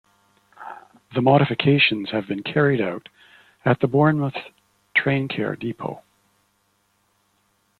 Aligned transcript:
The 1.13 1.21
modifications 1.21 2.09
have 2.09 2.27
been 2.27 2.41
carried 2.41 2.81
out 2.81 3.07
at 3.63 3.81
the 3.81 3.87
Bournemouth 3.87 4.33
Traincare 4.97 5.59
Depot. 5.59 6.01